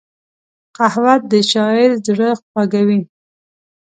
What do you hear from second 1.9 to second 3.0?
زړه خوږوي